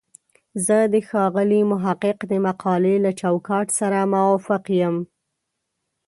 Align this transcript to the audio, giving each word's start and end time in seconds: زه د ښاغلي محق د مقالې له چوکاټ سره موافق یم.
زه 0.65 0.77
د 0.93 0.95
ښاغلي 1.07 1.61
محق 1.71 2.01
د 2.31 2.33
مقالې 2.45 2.95
له 3.05 3.11
چوکاټ 3.19 3.67
سره 3.79 3.97
موافق 4.13 4.63
یم. 4.81 4.95